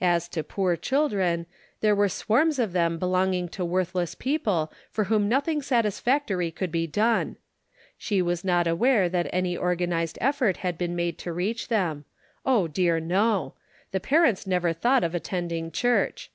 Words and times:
As 0.00 0.28
to 0.28 0.44
poo? 0.44 0.76
children, 0.76 1.46
there 1.80 1.96
were 1.96 2.08
swarms 2.08 2.60
of 2.60 2.72
them 2.72 2.96
belonging 2.96 3.48
to 3.48 3.64
worthless 3.64 4.14
people 4.14 4.72
for 4.88 5.06
whom 5.06 5.28
nothing 5.28 5.62
satisfactory 5.62 6.52
could 6.52 6.70
be 6.70 6.86
done. 6.86 7.34
She 7.98 8.22
was 8.22 8.44
not 8.44 8.68
aware 8.68 9.08
that 9.08 9.26
any 9.32 9.56
organized 9.56 10.16
effort 10.20 10.58
had 10.58 10.78
been 10.78 10.94
made 10.94 11.18
to 11.18 11.32
reach 11.32 11.66
them. 11.66 12.04
Oh, 12.46 12.68
dear, 12.68 13.00
no 13.00 13.16
I 13.16 13.18
Interrogation 13.24 13.54
Points. 13.72 13.86
87 13.88 13.90
The 13.90 14.08
parents 14.14 14.46
never 14.46 14.72
thought 14.80 15.02
of 15.02 15.12
attending 15.16 15.70
church. 15.72 16.30